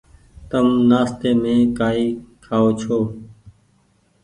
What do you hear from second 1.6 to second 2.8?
ڪآئي کآئو